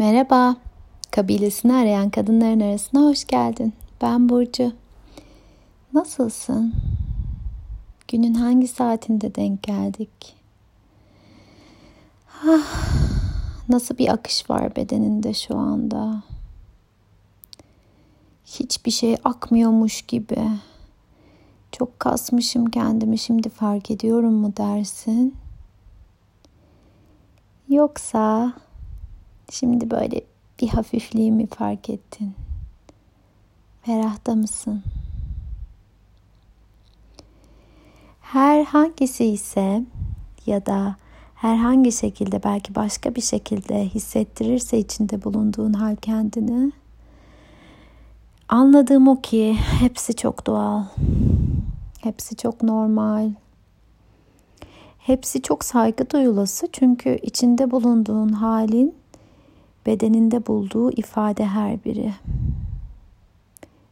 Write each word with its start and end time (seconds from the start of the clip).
Merhaba, 0.00 0.56
kabilesini 1.10 1.74
arayan 1.74 2.10
kadınların 2.10 2.60
arasına 2.60 3.00
hoş 3.00 3.24
geldin. 3.24 3.72
Ben 4.02 4.28
Burcu. 4.28 4.72
Nasılsın? 5.92 6.74
Günün 8.08 8.34
hangi 8.34 8.68
saatinde 8.68 9.34
denk 9.34 9.62
geldik? 9.62 10.36
Ah, 12.46 12.88
nasıl 13.68 13.98
bir 13.98 14.08
akış 14.08 14.50
var 14.50 14.76
bedeninde 14.76 15.34
şu 15.34 15.56
anda? 15.56 16.22
Hiçbir 18.46 18.90
şey 18.90 19.16
akmıyormuş 19.24 20.02
gibi. 20.02 20.48
Çok 21.72 22.00
kasmışım 22.00 22.66
kendimi 22.66 23.18
şimdi 23.18 23.48
fark 23.48 23.90
ediyorum 23.90 24.34
mu 24.34 24.52
dersin? 24.56 25.34
Yoksa 27.68 28.52
Şimdi 29.50 29.90
böyle 29.90 30.20
bir 30.60 30.68
hafifliğimi 30.68 31.46
fark 31.46 31.90
ettin. 31.90 32.34
Ferahta 33.82 34.34
mısın? 34.34 34.82
Her 38.20 38.64
hangisi 38.64 39.24
ise 39.24 39.84
ya 40.46 40.66
da 40.66 40.96
herhangi 41.34 41.92
şekilde 41.92 42.42
belki 42.42 42.74
başka 42.74 43.14
bir 43.14 43.20
şekilde 43.20 43.84
hissettirirse 43.88 44.78
içinde 44.78 45.24
bulunduğun 45.24 45.72
hal 45.72 45.96
kendini 45.96 46.72
anladığım 48.48 49.08
o 49.08 49.20
ki 49.20 49.54
hepsi 49.80 50.16
çok 50.16 50.46
doğal. 50.46 50.84
Hepsi 52.00 52.36
çok 52.36 52.62
normal. 52.62 53.30
Hepsi 54.98 55.42
çok 55.42 55.64
saygı 55.64 56.10
duyulası 56.10 56.68
çünkü 56.72 57.18
içinde 57.22 57.70
bulunduğun 57.70 58.28
halin 58.28 58.99
bedeninde 59.86 60.46
bulduğu 60.46 60.90
ifade 60.90 61.46
her 61.46 61.84
biri. 61.84 62.12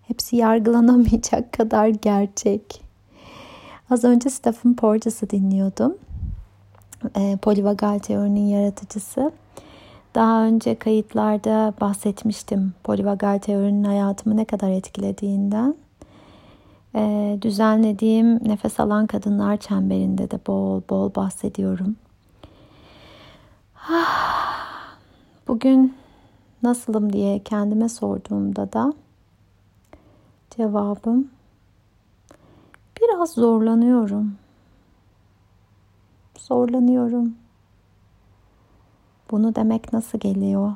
Hepsi 0.02 0.36
yargılanamayacak 0.36 1.52
kadar 1.58 1.88
gerçek. 1.88 2.82
Az 3.90 4.04
önce 4.04 4.30
Stephen 4.30 4.74
Porges'ı 4.74 5.30
dinliyordum. 5.30 5.94
E, 7.16 7.36
polivagal 7.42 7.98
teorinin 7.98 8.46
yaratıcısı. 8.46 9.32
Daha 10.14 10.44
önce 10.44 10.74
kayıtlarda 10.74 11.74
bahsetmiştim 11.80 12.74
polivagal 12.84 13.38
teorinin 13.38 13.84
hayatımı 13.84 14.36
ne 14.36 14.44
kadar 14.44 14.70
etkilediğinden. 14.70 15.74
E, 16.94 17.38
düzenlediğim 17.42 18.48
nefes 18.48 18.80
alan 18.80 19.06
kadınlar 19.06 19.56
çemberinde 19.56 20.30
de 20.30 20.38
bol 20.46 20.82
bol 20.90 21.14
bahsediyorum. 21.14 21.96
Ah, 23.90 24.37
Bugün 25.48 25.94
nasılım 26.62 27.12
diye 27.12 27.38
kendime 27.38 27.88
sorduğumda 27.88 28.72
da 28.72 28.92
cevabım 30.50 31.28
biraz 33.00 33.30
zorlanıyorum. 33.30 34.34
Zorlanıyorum. 36.38 37.34
Bunu 39.30 39.54
demek 39.54 39.92
nasıl 39.92 40.18
geliyor? 40.18 40.72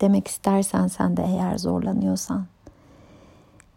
Demek 0.00 0.28
istersen 0.28 0.86
sen 0.86 1.16
de 1.16 1.24
eğer 1.26 1.58
zorlanıyorsan. 1.58 2.46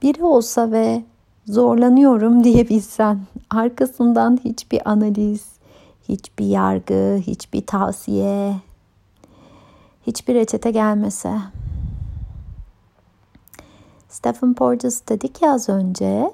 Biri 0.01 0.23
olsa 0.23 0.71
ve 0.71 1.03
zorlanıyorum 1.45 2.43
diyebilsen 2.43 3.19
arkasından 3.49 4.39
hiçbir 4.43 4.89
analiz, 4.89 5.45
hiçbir 6.09 6.45
yargı, 6.45 7.17
hiçbir 7.17 7.65
tavsiye, 7.65 8.55
hiçbir 10.09 10.35
reçete 10.35 10.71
gelmese. 10.71 11.37
Stephen 14.09 14.53
Porges 14.53 15.01
dedi 15.09 15.33
ki 15.33 15.49
az 15.49 15.69
önce 15.69 16.33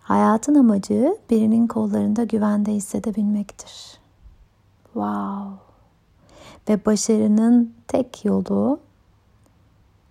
hayatın 0.00 0.54
amacı 0.54 1.18
birinin 1.30 1.66
kollarında 1.66 2.24
güvende 2.24 2.72
hissedebilmektir. 2.72 3.98
Wow. 4.84 5.50
Ve 6.68 6.84
başarının 6.86 7.74
tek 7.88 8.24
yolu 8.24 8.80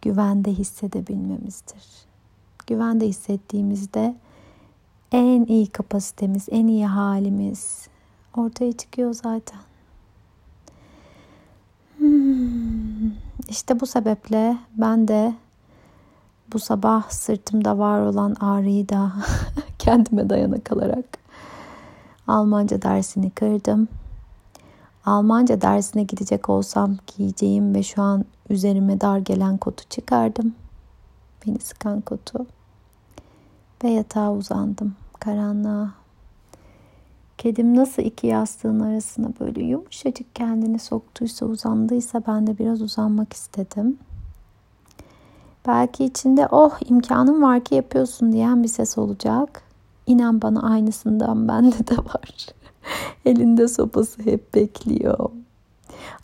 güvende 0.01 0.51
hissedebilmemizdir. 0.51 1.83
Güvende 2.67 3.07
hissettiğimizde 3.07 4.15
en 5.11 5.45
iyi 5.45 5.67
kapasitemiz, 5.67 6.47
en 6.51 6.67
iyi 6.67 6.85
halimiz 6.85 7.87
ortaya 8.37 8.71
çıkıyor 8.71 9.13
zaten. 9.13 9.59
İşte 13.49 13.79
bu 13.79 13.85
sebeple 13.85 14.57
ben 14.77 15.07
de 15.07 15.33
bu 16.53 16.59
sabah 16.59 17.09
sırtımda 17.09 17.77
var 17.77 18.01
olan 18.01 18.35
ağrıyı 18.39 18.89
da 18.89 19.11
kendime 19.79 20.29
dayana 20.29 20.59
kalarak 20.59 21.05
Almanca 22.27 22.81
dersini 22.81 23.29
kırdım. 23.29 23.87
Almanca 25.05 25.61
dersine 25.61 26.03
gidecek 26.03 26.49
olsam 26.49 26.95
giyeceğim 27.07 27.75
ve 27.75 27.83
şu 27.83 28.01
an 28.01 28.25
üzerime 28.49 29.01
dar 29.01 29.17
gelen 29.17 29.57
kotu 29.57 29.83
çıkardım. 29.89 30.55
Beni 31.45 31.59
sıkan 31.59 32.01
kotu. 32.01 32.45
Ve 33.83 33.89
yatağa 33.89 34.31
uzandım 34.31 34.95
karanlığa. 35.19 36.04
Kedim 37.37 37.75
nasıl 37.75 38.01
iki 38.01 38.27
yastığın 38.27 38.79
arasına 38.79 39.27
böyle 39.39 39.63
yumuşacık 39.63 40.35
kendini 40.35 40.79
soktuysa, 40.79 41.45
uzandıysa 41.45 42.23
ben 42.27 42.47
de 42.47 42.57
biraz 42.57 42.81
uzanmak 42.81 43.33
istedim. 43.33 43.97
Belki 45.67 46.05
içinde 46.05 46.47
oh 46.51 46.77
imkanım 46.89 47.41
var 47.41 47.63
ki 47.63 47.75
yapıyorsun 47.75 48.33
diyen 48.33 48.63
bir 48.63 48.67
ses 48.67 48.97
olacak. 48.97 49.61
İnan 50.07 50.41
bana 50.41 50.69
aynısından 50.71 51.47
bende 51.47 51.87
de 51.87 51.97
var. 51.97 52.47
Elinde 53.25 53.67
sopası 53.67 54.21
hep 54.21 54.55
bekliyor. 54.55 55.29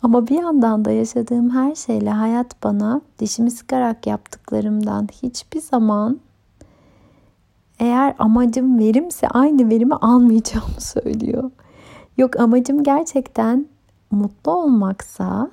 Ama 0.02 0.26
bir 0.26 0.42
yandan 0.42 0.84
da 0.84 0.90
yaşadığım 0.90 1.50
her 1.50 1.74
şeyle 1.74 2.10
hayat 2.10 2.62
bana 2.64 3.00
dişimi 3.18 3.50
sıkarak 3.50 4.06
yaptıklarımdan 4.06 5.08
hiçbir 5.22 5.60
zaman 5.60 6.20
eğer 7.82 8.14
amacım 8.18 8.78
verimse 8.78 9.28
aynı 9.28 9.70
verimi 9.70 9.94
almayacağımı 9.94 10.74
söylüyor. 10.80 11.50
Yok 12.18 12.40
amacım 12.40 12.82
gerçekten 12.82 13.66
mutlu 14.10 14.52
olmaksa, 14.52 15.50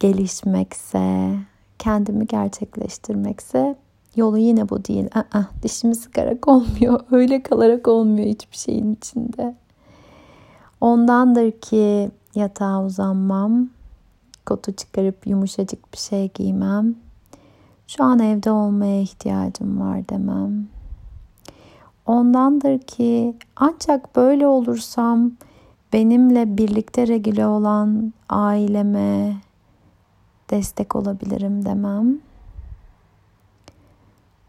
gelişmekse, 0.00 1.36
kendimi 1.78 2.26
gerçekleştirmekse 2.26 3.76
yolu 4.16 4.38
yine 4.38 4.68
bu 4.68 4.84
değil. 4.84 5.08
Aa, 5.14 5.42
dişimi 5.62 5.94
sıkarak 5.94 6.48
olmuyor. 6.48 7.00
Öyle 7.10 7.42
kalarak 7.42 7.88
olmuyor 7.88 8.26
hiçbir 8.26 8.56
şeyin 8.56 8.94
içinde. 8.94 9.54
Ondandır 10.80 11.50
ki 11.50 12.10
yatağa 12.34 12.84
uzanmam, 12.84 13.68
kotu 14.46 14.72
çıkarıp 14.72 15.26
yumuşacık 15.26 15.92
bir 15.92 15.98
şey 15.98 16.30
giymem. 16.34 16.94
Şu 17.86 18.04
an 18.04 18.18
evde 18.18 18.50
olmaya 18.50 19.00
ihtiyacım 19.00 19.80
var 19.80 20.08
demem. 20.08 20.75
Ondandır 22.06 22.78
ki 22.78 23.36
ancak 23.56 24.16
böyle 24.16 24.46
olursam 24.46 25.32
benimle 25.92 26.56
birlikte 26.58 27.06
regüle 27.06 27.46
olan 27.46 28.12
aileme 28.28 29.36
destek 30.50 30.96
olabilirim 30.96 31.64
demem. 31.64 32.18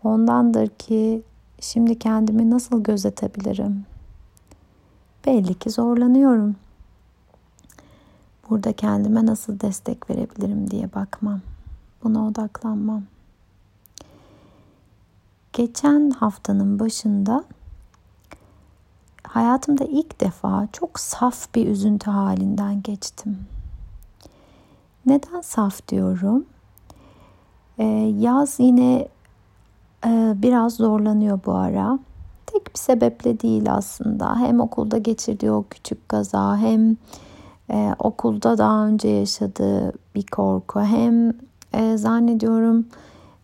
Ondandır 0.04 0.68
ki 0.68 1.24
şimdi 1.60 2.00
kendimi 2.00 2.50
nasıl 2.50 2.84
gözetebilirim? 2.84 3.86
Belli 5.26 5.54
ki 5.54 5.70
zorlanıyorum. 5.70 6.56
Burada 8.50 8.74
kendime 8.74 9.26
nasıl 9.26 9.60
destek 9.60 10.10
verebilirim 10.10 10.72
diye 10.72 10.94
bakmam. 10.94 11.42
Buna 12.04 12.28
odaklanmam. 12.28 13.04
Geçen 15.58 16.10
haftanın 16.10 16.80
başında 16.80 17.44
hayatımda 19.24 19.84
ilk 19.84 20.22
defa 20.22 20.68
çok 20.74 21.00
saf 21.00 21.56
bir 21.56 21.68
üzüntü 21.68 22.12
halinden 22.12 22.82
geçtim. 22.82 23.38
Neden 25.06 25.42
saf 25.42 25.88
diyorum? 25.88 26.46
Ee, 27.78 27.84
yaz 28.20 28.60
yine 28.60 29.08
e, 30.06 30.34
biraz 30.36 30.74
zorlanıyor 30.74 31.40
bu 31.46 31.54
ara. 31.54 32.00
Tek 32.46 32.74
bir 32.74 32.80
sebeple 32.80 33.40
değil 33.40 33.74
aslında. 33.74 34.36
Hem 34.40 34.60
okulda 34.60 34.98
geçirdiği 34.98 35.52
o 35.52 35.66
küçük 35.70 36.10
kaza 36.10 36.58
hem 36.58 36.98
e, 37.70 37.96
okulda 38.00 38.58
daha 38.58 38.88
önce 38.88 39.08
yaşadığı 39.08 39.94
bir 40.16 40.26
korku 40.26 40.82
hem 40.82 41.34
e, 41.74 41.98
zannediyorum 41.98 42.86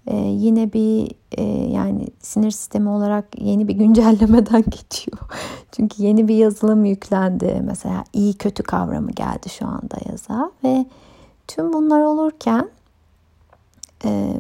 ee, 0.08 0.16
yine 0.16 0.74
bir 0.74 1.12
e, 1.32 1.44
yani 1.72 2.08
sinir 2.20 2.52
sistemi 2.52 2.90
olarak 2.90 3.42
yeni 3.42 3.68
bir 3.68 3.74
güncellemeden 3.78 4.64
geçiyor. 4.64 5.18
Çünkü 5.72 6.04
yeni 6.04 6.28
bir 6.28 6.36
yazılım 6.36 6.86
yüklendi. 6.86 7.62
Mesela 7.66 8.04
iyi 8.14 8.34
kötü 8.34 8.64
kavramı 8.64 9.12
geldi 9.12 9.50
şu 9.50 9.68
anda 9.68 9.98
yaza 10.12 10.52
ve 10.64 10.86
Tüm 11.48 11.74
bunlar 11.74 12.02
olurken 12.02 12.70
e, 14.06 14.38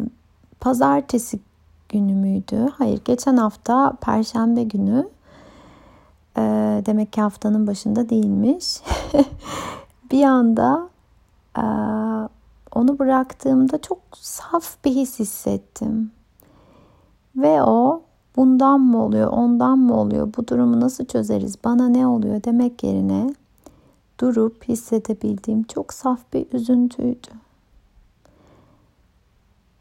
pazartesi 0.59 1.39
günü 1.89 2.13
müydü? 2.13 2.69
Hayır 2.77 3.01
geçen 3.05 3.37
hafta 3.37 3.93
perşembe 4.01 4.63
günü 4.63 5.09
e, 6.37 6.41
demek 6.85 7.13
ki 7.13 7.21
haftanın 7.21 7.67
başında 7.67 8.09
değilmiş. 8.09 8.81
bir 10.11 10.23
anda 10.23 10.89
e, 11.57 11.63
onu 12.75 12.99
bıraktığımda 12.99 13.81
çok 13.81 13.99
saf 14.13 14.85
bir 14.85 14.91
his 14.91 15.19
hissettim. 15.19 16.11
Ve 17.35 17.63
o 17.63 18.03
bundan 18.35 18.81
mı 18.81 19.05
oluyor, 19.05 19.31
ondan 19.31 19.79
mı 19.79 19.99
oluyor, 19.99 20.33
bu 20.37 20.47
durumu 20.47 20.81
nasıl 20.81 21.05
çözeriz, 21.05 21.63
bana 21.63 21.89
ne 21.89 22.07
oluyor 22.07 22.43
demek 22.43 22.83
yerine 22.83 23.33
durup 24.19 24.63
hissedebildiğim 24.63 25.63
çok 25.63 25.93
saf 25.93 26.19
bir 26.33 26.47
üzüntüydü. 26.53 27.27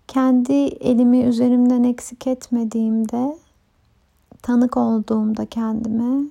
Kendi 0.08 0.52
elimi 0.52 1.22
üzerimden 1.22 1.82
eksik 1.82 2.26
etmediğimde, 2.26 3.36
tanık 4.42 4.76
olduğumda 4.76 5.46
kendime 5.46 6.30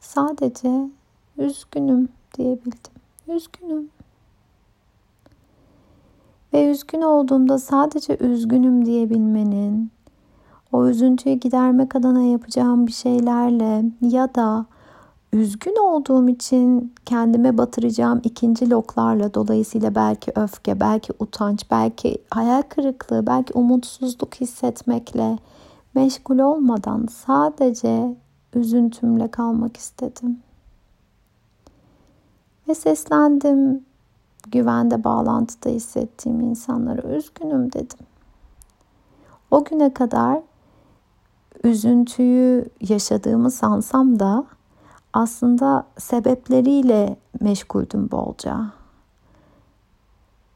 sadece 0.00 0.90
üzgünüm 1.38 2.08
diyebildim. 2.38 2.92
Üzgünüm. 3.28 4.01
Ve 6.54 6.70
üzgün 6.70 7.02
olduğumda 7.02 7.58
sadece 7.58 8.16
üzgünüm 8.20 8.86
diyebilmenin, 8.86 9.90
o 10.72 10.86
üzüntüyü 10.86 11.34
gidermek 11.34 11.96
adına 11.96 12.22
yapacağım 12.22 12.86
bir 12.86 12.92
şeylerle 12.92 13.84
ya 14.00 14.34
da 14.34 14.66
üzgün 15.32 15.76
olduğum 15.76 16.28
için 16.28 16.94
kendime 17.06 17.58
batıracağım 17.58 18.20
ikinci 18.24 18.70
loklarla 18.70 19.34
dolayısıyla 19.34 19.94
belki 19.94 20.32
öfke, 20.36 20.80
belki 20.80 21.12
utanç, 21.18 21.70
belki 21.70 22.18
hayal 22.30 22.62
kırıklığı, 22.62 23.26
belki 23.26 23.52
umutsuzluk 23.52 24.34
hissetmekle 24.34 25.38
meşgul 25.94 26.38
olmadan 26.38 27.06
sadece 27.06 28.16
üzüntümle 28.54 29.28
kalmak 29.28 29.76
istedim. 29.76 30.38
Ve 32.68 32.74
seslendim 32.74 33.84
güvende 34.50 35.04
bağlantıda 35.04 35.68
hissettiğim 35.68 36.40
insanlara 36.40 37.08
üzgünüm 37.08 37.72
dedim. 37.72 38.06
O 39.50 39.64
güne 39.64 39.94
kadar 39.94 40.40
üzüntüyü 41.64 42.66
yaşadığımı 42.80 43.50
sansam 43.50 44.20
da 44.20 44.44
aslında 45.12 45.86
sebepleriyle 45.98 47.16
meşguldüm 47.40 48.10
bolca. 48.10 48.72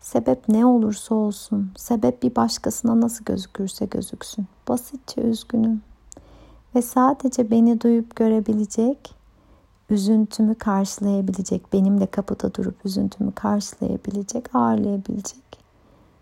Sebep 0.01 0.49
ne 0.49 0.67
olursa 0.67 1.15
olsun, 1.15 1.71
sebep 1.77 2.23
bir 2.23 2.37
başkasına 2.37 3.01
nasıl 3.01 3.25
gözükürse 3.25 3.87
gözüksün. 3.87 4.47
Basitçe 4.69 5.21
üzgünüm. 5.21 5.83
Ve 6.75 6.83
sadece 6.83 7.51
beni 7.51 7.81
duyup 7.81 8.17
görebilecek, 8.17 9.16
üzüntümü 9.91 10.55
karşılayabilecek, 10.55 11.73
benimle 11.73 12.07
kapıda 12.07 12.55
durup 12.55 12.87
üzüntümü 12.87 13.33
karşılayabilecek, 13.33 14.55
ağırlayabilecek 14.55 15.59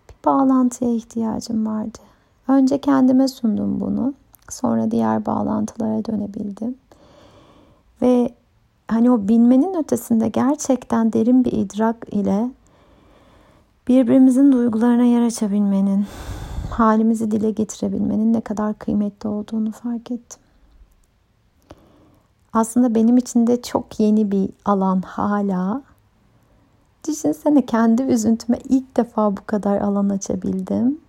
bir 0.09 0.25
bağlantıya 0.25 0.95
ihtiyacım 0.95 1.67
vardı. 1.67 1.99
Önce 2.49 2.79
kendime 2.79 3.29
sundum 3.29 3.81
bunu. 3.81 4.15
Sonra 4.51 4.91
diğer 4.91 5.27
bağlantılara 5.27 6.05
dönebildim. 6.05 6.75
Ve 8.03 8.35
hani 8.89 9.11
o 9.11 9.29
bilmenin 9.29 9.75
ötesinde 9.75 10.29
gerçekten 10.29 11.13
derin 11.13 11.45
bir 11.45 11.53
idrak 11.53 12.07
ile 12.11 12.51
birbirimizin 13.89 14.53
duygularına 14.53 15.05
yer 15.05 15.23
açabilmenin, 15.23 16.07
halimizi 16.71 17.31
dile 17.31 17.51
getirebilmenin 17.51 18.33
ne 18.33 18.41
kadar 18.41 18.75
kıymetli 18.75 19.29
olduğunu 19.29 19.73
fark 19.73 20.11
ettim. 20.11 20.44
Aslında 22.55 22.95
benim 22.95 23.17
için 23.17 23.47
de 23.47 23.63
çok 23.63 24.01
yeni 24.01 24.31
bir 24.31 24.51
alan 24.65 25.01
hala. 25.01 25.83
Düşünsene 27.09 27.67
kendi 27.67 28.03
üzüntüme 28.03 28.59
ilk 28.69 28.97
defa 28.97 29.37
bu 29.37 29.41
kadar 29.47 29.81
alan 29.81 30.09
açabildim. 30.09 31.01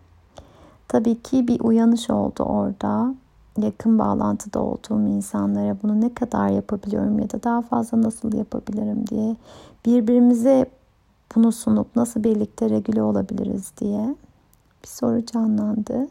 Tabii 0.88 1.22
ki 1.22 1.48
bir 1.48 1.60
uyanış 1.60 2.10
oldu 2.10 2.44
orada 2.44 3.16
yakın 3.58 4.00
bağlantıda 4.00 4.60
olduğum 4.60 5.08
insanlara 5.08 5.78
bunu 5.84 6.02
ne 6.02 6.14
kadar 6.14 6.50
yapabiliyorum 6.50 7.20
ya 7.20 7.30
da 7.30 7.44
daha 7.44 7.62
fazla 7.62 8.02
nasıl 8.02 8.34
yapabilirim 8.34 9.08
diye 9.08 9.36
birbirimize 9.86 10.66
bunu 11.36 11.52
sunup 11.52 11.96
nasıl 11.96 12.24
birlikte 12.24 12.70
regüle 12.70 13.04
olabiliriz 13.04 13.72
diye 13.78 14.16
bir 14.84 14.88
soru 14.88 15.26
canlandı. 15.26 16.08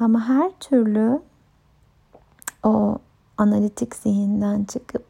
Ama 0.00 0.28
her 0.28 0.50
türlü 0.60 1.20
o 2.64 2.98
analitik 3.40 3.96
zihinden 3.96 4.64
çıkıp 4.64 5.04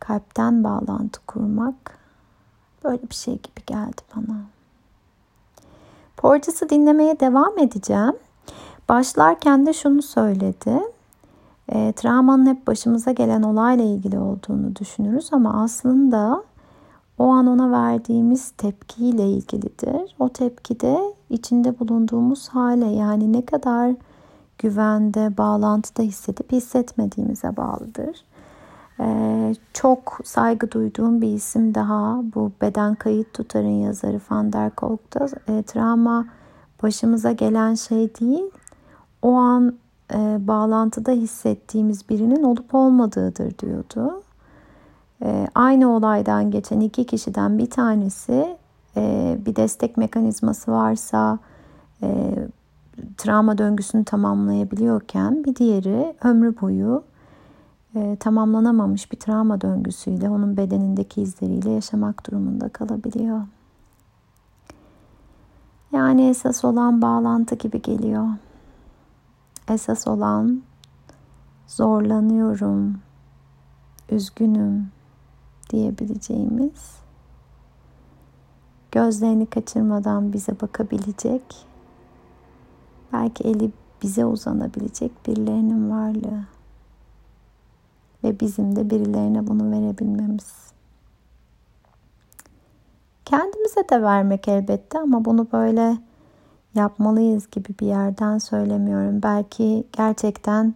kalpten 0.00 0.64
bağlantı 0.64 1.20
kurmak 1.26 1.98
böyle 2.84 3.02
bir 3.02 3.14
şey 3.14 3.34
gibi 3.34 3.66
geldi 3.66 4.02
bana. 4.16 4.36
Porges'i 6.16 6.68
dinlemeye 6.68 7.20
devam 7.20 7.58
edeceğim. 7.58 8.16
Başlarken 8.88 9.66
de 9.66 9.72
şunu 9.72 10.02
söyledi. 10.02 10.80
E, 11.68 11.92
travmanın 11.92 12.46
hep 12.46 12.66
başımıza 12.66 13.12
gelen 13.12 13.42
olayla 13.42 13.84
ilgili 13.84 14.18
olduğunu 14.18 14.76
düşünürüz 14.76 15.28
ama 15.32 15.62
aslında 15.62 16.44
o 17.18 17.26
an 17.26 17.46
ona 17.46 17.70
verdiğimiz 17.70 18.50
tepkiyle 18.50 19.30
ilgilidir. 19.30 20.14
O 20.18 20.28
tepki 20.28 20.80
de 20.80 21.14
içinde 21.30 21.78
bulunduğumuz 21.78 22.48
hale 22.48 22.86
yani 22.86 23.32
ne 23.32 23.44
kadar 23.44 23.94
güvende, 24.58 25.36
bağlantıda 25.38 26.02
hissedip 26.02 26.52
hissetmediğimize 26.52 27.56
bağlıdır. 27.56 28.24
Ee, 29.00 29.54
çok 29.72 30.20
saygı 30.24 30.70
duyduğum 30.70 31.22
bir 31.22 31.28
isim 31.28 31.74
daha 31.74 32.20
bu 32.34 32.52
beden 32.60 32.94
kayıt 32.94 33.34
tutarın 33.34 33.80
yazarı 33.80 34.20
Van 34.30 34.52
der 34.52 34.70
Kolk'ta 34.70 35.26
e, 35.48 35.62
travma 35.62 36.26
başımıza 36.82 37.32
gelen 37.32 37.74
şey 37.74 38.14
değil 38.14 38.50
o 39.22 39.32
an 39.32 39.76
e, 40.14 40.48
bağlantıda 40.48 41.12
hissettiğimiz 41.12 42.08
birinin 42.08 42.42
olup 42.42 42.74
olmadığıdır 42.74 43.58
diyordu. 43.58 44.22
E, 45.22 45.48
aynı 45.54 45.96
olaydan 45.96 46.50
geçen 46.50 46.80
iki 46.80 47.06
kişiden 47.06 47.58
bir 47.58 47.70
tanesi 47.70 48.56
e, 48.96 49.36
bir 49.46 49.56
destek 49.56 49.96
mekanizması 49.96 50.72
varsa 50.72 51.38
e, 52.02 52.34
travma 53.16 53.58
döngüsünü 53.58 54.04
tamamlayabiliyorken 54.04 55.44
bir 55.44 55.56
diğeri 55.56 56.14
ömrü 56.24 56.60
boyu 56.60 57.04
e, 57.94 58.16
tamamlanamamış 58.20 59.12
bir 59.12 59.16
travma 59.16 59.60
döngüsüyle 59.60 60.30
onun 60.30 60.56
bedenindeki 60.56 61.22
izleriyle 61.22 61.70
yaşamak 61.70 62.26
durumunda 62.26 62.68
kalabiliyor. 62.68 63.40
Yani 65.92 66.28
esas 66.28 66.64
olan 66.64 67.02
bağlantı 67.02 67.54
gibi 67.54 67.82
geliyor. 67.82 68.28
Esas 69.68 70.06
olan 70.08 70.62
zorlanıyorum, 71.66 72.98
üzgünüm 74.10 74.88
diyebileceğimiz 75.70 76.96
gözlerini 78.92 79.46
kaçırmadan 79.46 80.32
bize 80.32 80.60
bakabilecek 80.60 81.42
belki 83.12 83.44
eli 83.44 83.70
bize 84.02 84.24
uzanabilecek 84.24 85.26
birilerinin 85.26 85.90
varlığı 85.90 86.44
ve 88.24 88.40
bizim 88.40 88.76
de 88.76 88.90
birilerine 88.90 89.46
bunu 89.46 89.70
verebilmemiz. 89.70 90.72
Kendimize 93.24 93.88
de 93.90 94.02
vermek 94.02 94.48
elbette 94.48 94.98
ama 94.98 95.24
bunu 95.24 95.46
böyle 95.52 95.98
yapmalıyız 96.74 97.50
gibi 97.50 97.68
bir 97.80 97.86
yerden 97.86 98.38
söylemiyorum. 98.38 99.22
Belki 99.22 99.84
gerçekten 99.92 100.74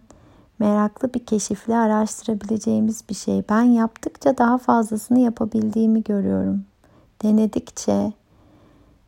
meraklı 0.59 1.13
bir 1.13 1.25
keşifle 1.25 1.77
araştırabileceğimiz 1.77 3.03
bir 3.09 3.15
şey. 3.15 3.43
Ben 3.49 3.61
yaptıkça 3.61 4.37
daha 4.37 4.57
fazlasını 4.57 5.19
yapabildiğimi 5.19 6.03
görüyorum. 6.03 6.65
Denedikçe, 7.23 8.13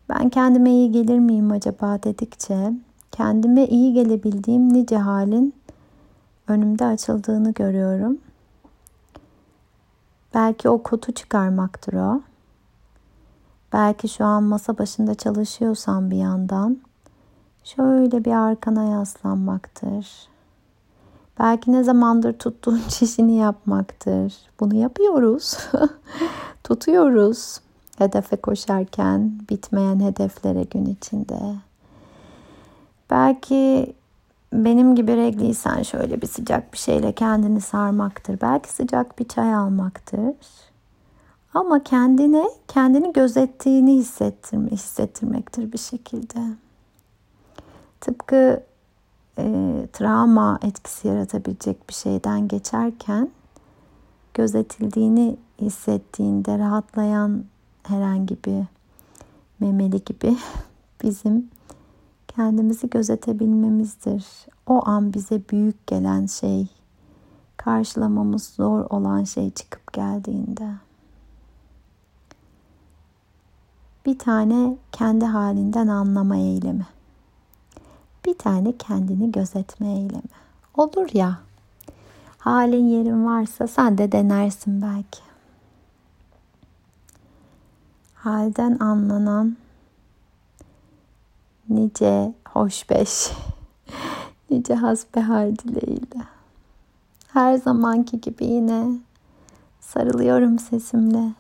ben 0.10 0.30
kendime 0.30 0.72
iyi 0.72 0.92
gelir 0.92 1.20
miyim 1.20 1.52
acaba 1.52 2.04
dedikçe, 2.04 2.74
kendime 3.12 3.66
iyi 3.68 3.94
gelebildiğim 3.94 4.74
nice 4.74 4.98
halin 4.98 5.54
önümde 6.48 6.86
açıldığını 6.86 7.54
görüyorum. 7.54 8.18
Belki 10.34 10.70
o 10.70 10.84
kotu 10.84 11.12
çıkarmaktır 11.12 11.94
o. 11.94 12.22
Belki 13.74 14.10
şu 14.10 14.26
an 14.26 14.44
masa 14.44 14.78
başında 14.78 15.16
çalışıyorsan 15.16 16.12
bir 16.12 16.18
yandan 16.18 16.78
şöyle 17.64 18.26
bir 18.26 18.32
arkana 18.32 18.84
yaslanmaktır. 18.84 20.30
Belki 21.40 21.72
ne 21.72 21.84
zamandır 21.84 22.34
tuttuğun 22.34 22.82
çişini 22.90 23.36
yapmaktır. 23.36 24.34
Bunu 24.60 24.76
yapıyoruz. 24.76 25.58
tutuyoruz. 26.64 27.60
Hedefe 27.98 28.36
koşarken 28.36 29.40
bitmeyen 29.50 30.00
hedeflere 30.00 30.64
gün 30.64 30.86
içinde. 30.86 31.40
Belki 33.10 33.94
benim 34.54 34.96
gibi 34.96 35.18
regliysen 35.18 35.84
şöyle 35.84 36.22
bir 36.22 36.28
sıcak 36.28 36.74
bir 36.74 36.78
şeyle 36.78 37.12
kendini 37.12 37.62
sarmaktır. 37.62 38.42
Belki 38.42 38.70
sıcak 38.70 39.20
bir 39.20 39.28
çay 39.28 39.54
almaktır. 39.54 40.36
Ama 41.54 41.84
kendine 41.84 42.50
kendini 42.68 43.14
gözettiğini 43.14 43.94
hissettirme, 43.94 44.72
hissettirmektir 44.72 45.72
bir 45.72 45.78
şekilde. 45.78 46.40
Tıpkı 48.02 48.64
e, 49.38 49.44
travma 49.94 50.60
etkisi 50.64 51.08
yaratabilecek 51.08 51.90
bir 51.90 51.94
şeyden 51.94 52.48
geçerken 52.48 53.30
gözetildiğini 54.34 55.38
hissettiğinde 55.62 56.58
rahatlayan 56.58 57.46
herhangi 57.84 58.38
bir 58.46 58.64
memeli 59.60 60.04
gibi 60.04 60.38
bizim 61.04 61.50
kendimizi 62.40 62.90
gözetebilmemizdir. 62.90 64.26
O 64.68 64.88
an 64.88 65.14
bize 65.14 65.42
büyük 65.52 65.88
gelen 65.88 66.26
şey, 66.26 66.68
karşılamamız 67.58 68.44
zor 68.44 68.86
olan 68.90 69.24
şey 69.24 69.52
çıkıp 69.52 69.94
geldiğinde. 69.94 70.70
Bir 74.06 74.20
tane 74.20 74.78
kendi 74.92 75.26
halinden 75.26 75.88
anlama 75.88 76.38
eylemi. 76.38 76.88
Bir 78.26 78.38
tane 78.38 78.78
kendini 78.78 79.32
gözetme 79.32 79.88
eylemi. 79.88 80.32
Olur 80.78 81.10
ya. 81.14 81.40
Halin 82.38 82.86
yerin 82.88 83.26
varsa 83.26 83.68
sen 83.68 83.98
de 83.98 84.12
denersin 84.12 84.82
belki. 84.82 85.22
Halden 88.14 88.78
anlanan 88.80 89.58
nice 91.70 92.34
hoşbeş, 92.48 93.32
nice 94.50 94.76
hasbihal 94.76 95.56
dileğiyle. 95.56 96.26
Her 97.34 97.56
zamanki 97.56 98.22
gibi 98.22 98.46
yine 98.46 99.00
sarılıyorum 99.80 100.60
sesimle 100.60 101.34